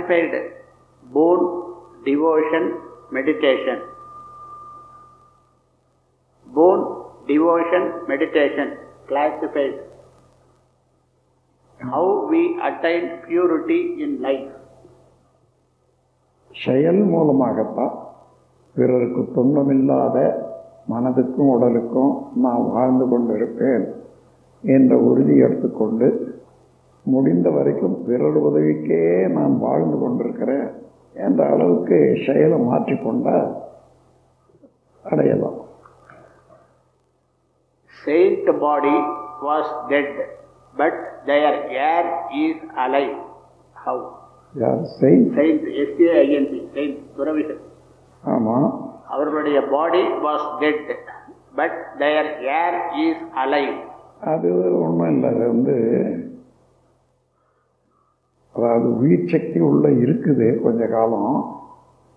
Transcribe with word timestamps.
classified 0.00 0.52
boon, 1.02 1.40
devotion, 2.04 2.78
meditation. 3.10 3.82
Boon, 6.46 7.04
devotion, 7.26 8.06
meditation 8.08 8.78
classified. 9.08 9.80
How 11.80 12.28
we 12.28 12.58
attain 12.60 13.22
purity 13.26 14.02
in 14.02 14.22
life. 14.22 14.50
செயல் 16.50 17.02
மூலமாகத்தான் 17.02 17.92
பிறருக்கு 18.76 19.22
துன்பமில்லாத 19.34 20.16
மனதுக்கும் 20.88 21.50
உடலுக்கும் 21.50 22.12
நான் 22.34 22.64
வாழ்ந்து 22.70 23.04
கொண்டிருப்பேன் 23.04 23.84
என்ற 24.62 24.98
உறுதி 24.98 25.36
எடுத்துக்கொண்டு 25.36 26.08
முடிந்த 27.04 27.48
வரைக்கும் 27.50 27.96
பிறர் 28.06 28.38
உதவிக்கே 28.48 29.02
நான் 29.28 29.54
வாழ்ந்து 29.58 29.96
கொண்டிருக்கிறேன் 29.98 30.68
என்ற 31.26 31.40
அளவுக்கு 31.50 31.98
செயலை 32.26 32.58
மாற்றிக்கொண்டால் 32.68 33.50
அடையலாம். 35.04 35.58
Saint 37.94 38.46
body 38.60 38.98
was 39.46 39.66
dead, 39.90 40.10
but 40.76 40.94
their 41.26 41.54
air 41.86 42.04
is 42.44 42.58
alive. 42.84 43.16
How? 43.76 43.96
யார் 44.54 44.80
செய் 45.00 45.18
Saint, 45.38 45.62
S-A-I-N-T, 45.88 46.54
Saint 46.74 46.96
துறவிகள். 47.16 47.60
ஆமாம் 48.24 48.68
அவர்களுடைய 49.06 49.58
body 49.74 50.02
was 50.26 50.46
dead 50.62 50.90
but 51.54 51.78
their 51.98 52.30
air 52.60 52.78
is 53.06 53.24
alive 53.44 53.76
அது 54.32 54.48
ஒன்றும் 54.84 55.10
இல்லை. 55.12 55.28
அது 55.30 55.46
வந்து 55.46 55.76
அதாவது 58.60 58.98
உயிர் 58.98 59.28
சக்தி 59.28 59.60
உள்ள 59.60 59.88
இருக்குது 59.88 60.62
கொஞ்ச 60.62 60.86
காலம். 60.86 61.34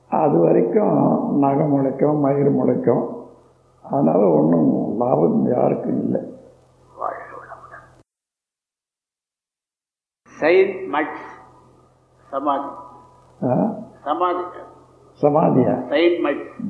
அது 0.09 0.37
வரைக்கும் 0.39 0.95
நகை 1.39 1.65
முளைக்கும் 1.67 2.19
மயிர் 2.19 2.51
முளைக்கும். 2.51 3.03
அதனால் 3.83 4.23
ஒன்றும் 4.37 4.97
லாபம் 4.97 5.45
யாருக்கும் 5.53 5.99
இல்லை. 6.03 6.21
சமாதி? 12.31 12.69
சமாதி 14.05 14.43
சமாதியா? 15.21 15.73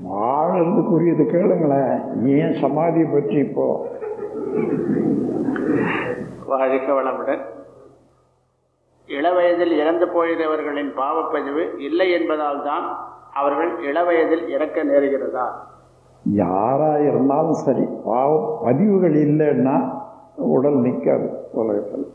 வாழறதுக்குரியது 0.08 1.24
கேளுங்களேன் 1.34 1.98
ஏன் 2.38 2.56
சமாதியை 2.64 3.14
பற்றி 3.14 3.38
இப்போ? 3.38 3.68
வாழ்க 6.46 6.88
வளமுடன். 7.00 7.44
இளவயதில் 9.10 9.74
இறந்து 9.82 10.06
போகிறவர்களின் 10.08 10.92
பாவப்பதிவு 11.00 11.64
இல்லை 11.78 12.08
என்பதால் 12.12 12.62
தான் 12.64 12.86
அவர்கள் 13.34 13.72
இளவயதில் 13.90 14.46
இறக்க 14.48 14.84
நேருகிறதா? 14.84 15.46
யாராக 16.26 17.00
இருந்தாலும் 17.10 17.60
சரி 17.66 17.86
பாவம் 18.06 18.48
பதிவுகள் 18.66 19.16
இல்லைன்னா 19.26 19.76
உடல் 20.56 20.80
நிற்காது 20.86 21.28
உலகத்தில். 21.52 22.06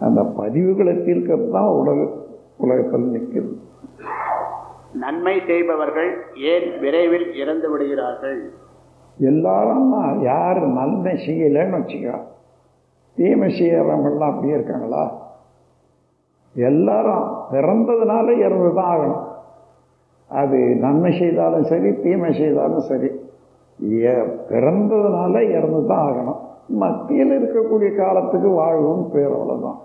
அந்த 0.00 0.20
பதிவுகளை 0.38 0.94
தீர்க்கறது 1.06 1.50
தான் 1.50 1.70
உடல் 1.80 2.02
உலகத்தில் 2.56 3.12
நிற்குது 3.14 3.52
நன்மை 5.02 5.36
செய்பவர்கள் 5.46 6.10
ஏன் 6.52 6.66
விரைவில் 6.80 7.34
இறந்து 7.34 7.70
விடுகிறார்கள்? 7.70 8.40
எல்லாரும் 9.18 9.88
யார் 10.22 10.60
நன்மை 10.78 11.14
செய்யலைன்னு 11.26 11.78
வச்சுக்கோ. 11.80 12.16
தீமை 13.16 13.48
செய்யறவங்களாம் 13.58 14.32
அப்படியே 14.32 14.54
இருக்காங்களா? 14.54 15.04
எல்லாரும் 16.54 17.36
பிறந்ததுனால 17.52 18.38
இறந்து 18.38 18.74
தான் 18.74 18.98
ஆகணும். 18.98 19.24
அது 20.28 20.56
நன்மை 20.56 21.18
செய்தாலும் 21.18 21.64
சரி 21.64 22.00
தீமை 22.00 22.32
செய்தாலும் 22.32 22.80
சரி. 22.80 23.10
ஏ- 23.92 24.36
பிறந்ததுனால 24.50 25.48
இறந்து 25.50 25.86
தான் 25.86 26.12
ஆகணும். 26.12 26.40
மத்தியில் 26.66 27.30
இருக்கக்கூடிய 27.30 27.96
காலத்துக்கு 27.96 28.48
வாழ்வும் 28.48 29.10
பேர் 29.10 29.30
அவ்வளோதான் 29.30 29.78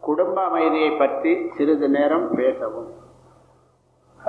குடும்ப 0.00 0.40
அமைதியை 0.40 0.90
பற்றி 0.90 1.36
சிறிது 1.56 1.88
நேரம் 1.88 2.34
பேசவும். 2.36 2.98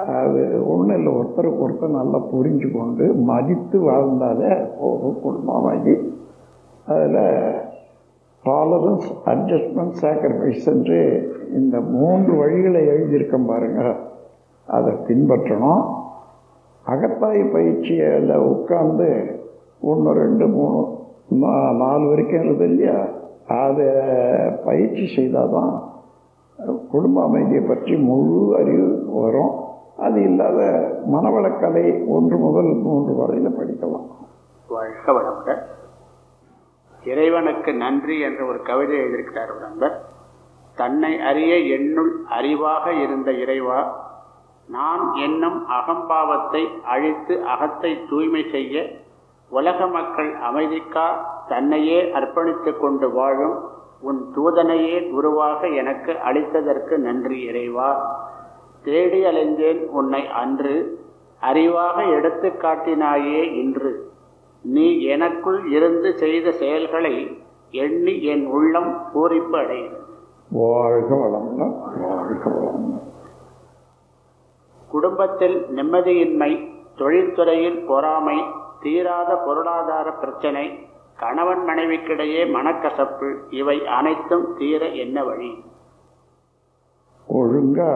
அது 0.07 0.63
ஒன்றும் 0.67 0.97
இல்லை 0.97 1.13
ஒருத்தருக்கு 1.13 1.65
ஒருத்தர் 1.65 1.87
நல்லா 1.87 2.17
புரிஞ்சு 2.17 2.77
கொண்டு 2.77 3.13
மதித்து 3.13 3.79
வாழ்ந்தாலே 3.79 4.55
போதும் 4.79 5.21
குடும்பமாகி 5.21 6.19
அதில் 6.87 7.61
டாலரன்ஸ் 8.45 9.15
அட்ஜஸ்ட்மெண்ட் 9.25 9.93
சாக்ரிஃபைஸ் 10.01 10.65
என்று 10.65 11.31
இந்த 11.53 11.79
மூன்று 11.79 12.33
வழிகளை 12.33 12.79
எழுதியிருக்கேன் 12.79 13.47
பாருங்கள் 13.47 13.95
அதை 14.67 14.93
பின்பற்றணும். 14.93 15.99
அகத்தாய் 16.87 17.51
பயிற்சியில் 17.51 18.35
உட்கார்ந்து 18.35 19.39
ஒன்று 19.81 20.13
ரெண்டு 20.13 20.47
மூணு 20.47 20.99
நா- 21.31 21.77
நாலு 21.77 22.07
வரைக்கும் 22.07 22.43
இருது 22.43 22.65
இல்லையா? 22.65 23.05
அதை 23.47 23.85
பயிற்சி 24.65 25.13
செய்தால் 25.15 25.51
தான் 25.51 25.89
குடும்ப 26.91 27.23
அமைதியை 27.23 27.63
பற்றி 27.63 27.95
முழு 27.95 28.57
அறிவு 28.57 29.05
வரும். 29.13 29.51
அது 29.97 30.21
இல்லாத 30.21 30.89
மனவளக்கலை 31.11 32.07
ஒன்று 32.07 32.37
முதல் 32.37 32.73
மூன்று 32.73 33.15
வரையில் 33.15 33.57
படிக்கலாம். 33.57 34.05
வழக்க 34.69 35.11
வளமுடன். 35.11 35.79
இறைவனுக்கு 37.03 37.73
நன்றி 37.73 38.19
என்ற 38.19 38.45
ஒரு 38.45 38.61
கவிதை 38.61 38.97
எழுதியிருக்கிறார் 38.97 39.49
ஒரு 39.49 39.59
நண்பர். 39.59 40.01
தன்னை 40.75 41.19
அறிய 41.19 41.57
என்னுள் 41.57 42.23
அறிவாக 42.29 43.01
இருந்த 43.01 43.31
இறைவா 43.31 44.09
நான் 44.67 45.13
என்னும் 45.13 45.67
அகம்பாவத்தை 45.69 46.81
அழித்து 46.83 47.43
அகத்தை 47.45 48.09
தூய்மை 48.09 48.45
செய்ய 48.51 48.85
உலக 49.49 49.87
மக்கள் 49.87 50.33
அமைதிக்கா 50.33 51.07
தன்னையே 51.47 52.03
அர்ப்பணித்து 52.03 52.77
கொண்டு 52.77 53.11
வாழும் 53.11 53.69
உன் 54.01 54.31
தூதனையே 54.35 55.09
குருவாக 55.09 55.67
எனக்கு 55.67 56.11
அளித்ததற்கு 56.11 56.97
நன்றி 56.97 57.41
இறைவா. 57.41 58.19
தேடி 58.83 59.23
அலைந்தேன் 59.23 59.87
உன்னை 59.87 60.27
அன்று 60.27 60.99
அறிவாக 61.41 62.09
எடுத்து 62.09 62.49
காட்டினாயே 62.49 63.41
இன்று. 63.53 64.09
நீ 64.63 64.85
எனக்குள் 65.07 65.59
இருந்து 65.71 66.09
செய்த 66.17 66.51
செயல்களை 66.51 67.15
எண்ணி 67.73 68.13
என் 68.25 68.45
உள்ளம் 68.51 68.91
பூரிப்பு 69.11 69.57
அடைகிறது 69.57 69.99
வாழ்க 70.51 71.11
குடும்பத்தில் 74.89 75.57
நிம்மதியின்மை 75.75 76.51
தொழில்துறையில் 76.97 77.85
பொறாமை 77.85 78.37
தீராத 78.81 79.31
பொருளாதார 79.45 80.07
பிரச்சனை 80.13 80.65
கணவன் 81.19 81.63
மனைவிக்கிடையே 81.67 82.41
மனக்கசப்பு 82.51 83.27
இவை 83.51 83.77
அனைத்தும் 83.89 84.45
தீர 84.57 84.83
என்ன 84.95 85.17
வழி? 85.23 85.51
ஒழுங்கா 87.27 87.91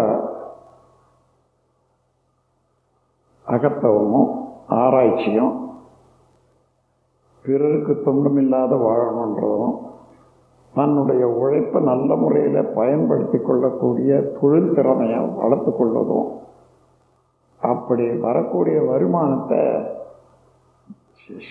அகத்தவமும் 3.48 4.30
ஆராய்ச்சியும் 4.78 5.54
பிறருக்கு 7.46 7.94
துன்பமில்லாத 8.06 8.74
வாழணுன்றதும் 8.86 9.76
தன்னுடைய 10.74 11.28
உழைப்பை 11.28 11.82
நல்ல 11.82 12.16
முறையில் 12.16 12.72
பயன்படுத்தி 12.74 13.38
கொள்ளக்கூடிய 13.38 14.22
தொழில் 14.40 14.74
திறமையை 14.74 15.20
வளர்த்து 15.36 15.72
கொள்வதும் 15.76 16.30
அப்படி 17.62 18.06
வரக்கூடிய 18.18 18.78
வருமானத்தை 18.84 19.62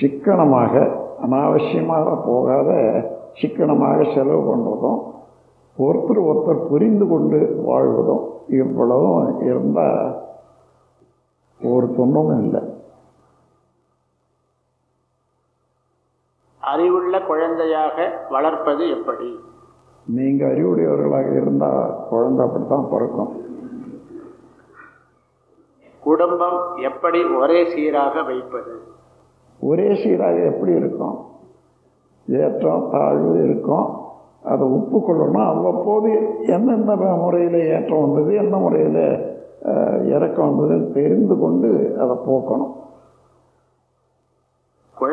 சிக்கனமாக 0.01 0.73
அனாவசியமாக 1.23 2.17
போகாத 2.27 2.71
சிக்கனமாக 3.41 4.05
செலவு 4.15 4.43
பண்ணுறதும் 4.49 5.01
ஒருத்தர் 5.79 6.21
ஒருத்தர் 6.29 6.69
புரிந்து 6.69 7.07
கொண்டு 7.07 7.39
வாழ்வதும் 7.65 8.25
இவ்வளவும் 8.49 9.41
இருந்தால் 9.41 10.03
ஒரு 11.61 11.87
துன்பமும் 11.97 12.43
இல்லை. 12.45 12.63
அறிவுள்ள 16.73 17.21
குழந்தையாக 17.21 18.27
வளர்ப்பது 18.31 18.91
எப்படி? 18.91 19.39
நீங்கள் 20.07 20.57
அறிவுடையவர்களாக 20.57 21.33
இருந்தால் 21.37 21.95
குழந்தை 22.11 22.47
அப்படித்தான் 22.47 22.89
பிறக்கும். 22.91 23.43
குடும்பம் 26.01 26.59
எப்படி 26.77 27.25
ஒரே 27.25 27.75
சீராக 27.75 28.23
வைப்பது? 28.23 28.73
ஒரே 29.61 29.95
சீராக 29.95 30.35
எப்படி 30.35 30.73
இருக்கும்? 30.73 31.17
ஏற்றம் 32.29 32.89
தாழ்வு 32.93 33.45
இருக்கும். 33.45 34.03
அதை 34.43 34.67
ஒப்புக்கொள்ளணும் 34.69 35.47
அவ்வப்போது 35.47 36.11
எந்தெந்த 36.47 36.97
முறையில் 36.97 37.61
ஏற்றம் 37.67 38.13
வந்தது 38.13 38.35
எந்த 38.35 38.57
முறையில் 38.57 39.33
இறக்கம் 40.09 40.51
வந்ததுன்னு 40.51 40.93
தெரிந்து 40.93 41.39
கொண்டு 41.39 41.71
அதை 42.01 42.17
போக்கணும். 42.29 42.73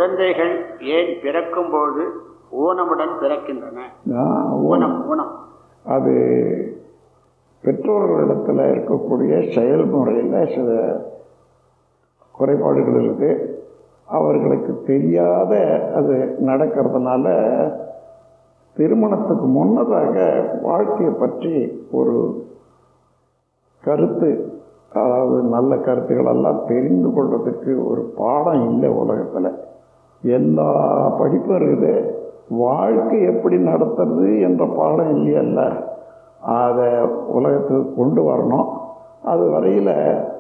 குழந்தைகள் 0.02 0.54
ஏன் 0.94 1.10
பிறக்கும்போது 1.24 2.04
ஊனமுடன் 2.62 3.12
பிறக்கின்றன? 3.20 3.80
ஊனம். 4.66 4.96
ஊனம் 5.06 5.34
அது 5.86 6.14
பெற்றோர்களிடத்தில் 7.64 8.62
இருக்கக்கூடிய 8.72 9.34
செயல்முறையில் 9.54 10.48
சில 10.48 10.70
குறைபாடுகள் 12.36 12.98
இருக்குது 13.00 13.30
அவர்களுக்கு 14.10 14.74
தெரியாத 14.86 15.52
அது 15.96 16.16
நடக்கிறதுனால 16.50 17.26
திருமணத்துக்கு 18.76 19.48
முன்னதாக 19.56 20.16
வாழ்க்கையை 20.62 21.14
பற்றி 21.16 21.54
ஒரு 21.92 22.16
கருத்து 23.84 24.30
அதாவது 24.96 25.38
நல்ல 25.50 25.76
கருத்துக்களெல்லாம் 25.86 26.66
தெரிந்து 26.68 27.12
கொள்வதற்கு 27.12 27.74
ஒரு 27.86 28.02
பாடம் 28.16 28.64
இல்லை 28.72 28.90
உலகத்தில். 29.02 29.52
எல்லா 30.22 30.70
படிப்பும் 31.20 31.56
இருக்குது. 31.56 31.94
வாழ்க்கை 32.48 33.22
எப்படி 33.22 33.56
நடத்துறது 33.56 34.42
என்ற 34.42 34.66
பாடம் 34.76 35.12
இல்லையல்ல 35.16 35.90
அதை 36.40 36.88
உலகத்துக்கு 37.38 37.96
கொண்டு 37.96 38.22
வரணும். 38.30 38.70
அது 39.24 39.50
வரையில் 39.50 39.94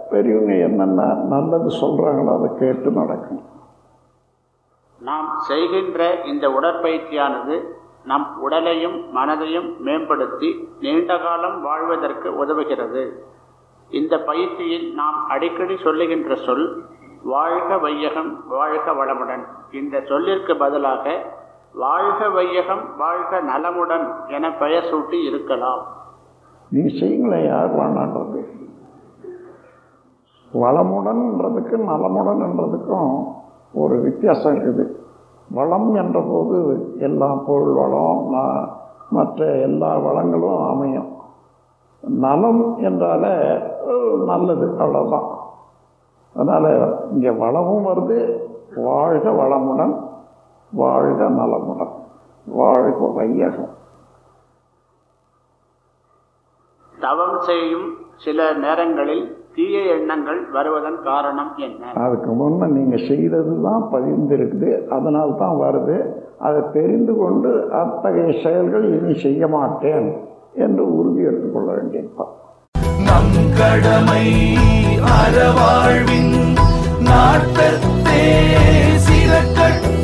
பெரியவங்க 0.10 0.54
என்னென்ன 0.54 1.02
நல்லது 1.14 1.70
சொல்கிறாங்களோ 1.82 2.32
அதை 2.38 2.50
கேட்டு 2.60 2.90
நடக்கணும். 2.90 3.48
நாம் 5.02 5.30
செய்கின்ற 5.40 6.24
இந்த 6.26 6.48
உடற்பயிற்சியானது 6.50 7.56
நம் 8.06 8.28
உடலையும் 8.42 8.98
மனதையும் 9.16 9.70
மேம்படுத்தி 9.80 10.50
நீண்ட 10.80 11.18
காலம் 11.18 11.62
வாழ்வதற்கு 11.62 12.30
உதவுகிறது. 12.46 13.04
இந்த 13.90 14.18
பயிற்சியில் 14.18 14.94
நாம் 14.94 15.28
அடிக்கடி 15.28 15.78
சொல்லுகின்ற 15.78 16.36
சொல் 16.36 16.84
வாழ்க 17.24 17.78
வையகம் 17.78 18.44
வாழ்க 18.50 18.92
வளமுடன். 18.92 19.44
இந்த 19.72 20.02
சொல்லிற்கு 20.08 20.58
பதிலாக 20.58 21.16
வாழ்க 21.74 22.30
வையகம் 22.30 22.98
வாழ்க 22.98 23.42
நலமுடன் 23.42 24.08
என 24.28 24.54
பெயர் 24.54 24.84
சூட்டி 24.84 25.26
இருக்கலாம். 25.28 25.84
நீ 26.70 26.82
செய்யுங்களேன் 26.82 27.48
யார் 27.48 27.76
வேணான்றது? 27.76 28.42
நலமுடன் 30.52 31.22
நலமுடன்ன்றதுக்கும் 31.88 33.24
ஒரு 33.74 34.00
வித்தியாசம் 34.00 34.56
இருக்குது. 34.56 34.86
வளம் 35.52 35.94
என்ற 35.94 36.20
போது 36.30 36.58
எல்லா 37.00 37.34
பொருள் 37.34 37.74
வளம் 37.74 38.36
மற்ற 39.10 39.46
எல்லா 39.46 39.98
வளங்களும் 39.98 40.70
அமையும். 40.70 41.10
நலம் 42.00 42.78
என்றால் 42.78 43.30
நல்லது 44.26 44.76
அவ்வளோதான் 44.80 45.40
அதனால் 46.36 46.70
இங்கே 47.12 47.32
வளமும் 47.40 47.88
வருது 47.88 48.18
வாழ்க 48.82 49.28
வளமுடன் 49.40 49.94
வாழ்க 50.72 51.22
நலமுடன். 51.38 51.94
வாழ்க 52.48 53.00
வையகம். 53.16 53.72
தவம் 56.96 57.38
செய்யும் 57.42 57.88
சில 58.18 58.40
நேரங்களில் 58.58 59.24
தீய 59.56 59.78
எண்ணங்கள் 59.96 60.40
வருவதன் 60.54 61.00
காரணம் 61.04 61.52
என்ன? 61.60 61.84
அதுக்கு 62.04 62.32
முன்னே 62.34 62.68
நீங்கள் 62.76 63.08
செய்தது 63.08 63.54
தான் 63.62 63.84
பதிந்திருக்குது 63.94 64.70
அதனால் 64.90 65.34
தான் 65.36 65.58
வருது. 65.58 65.98
அதை 66.40 66.62
தெரிந்து 66.74 67.14
கொண்டு 67.16 67.50
அத்தகைய 67.82 68.30
செயல்கள் 68.44 68.86
இனி 68.94 69.14
செய்ய 69.26 69.48
மாட்டேன் 69.48 70.08
என்று 70.58 70.84
உறுதி 70.96 71.22
எடுத்துக்கொள்ள 71.24 71.70
வேண்டியதுதான் 71.78 72.32
நம் 73.12 73.38
கடமை 73.56 74.26
அறவாழ்வின் 75.14 76.36
நாட்டத்தே 77.00 78.22
சிறக்கட்டும் 79.06 80.01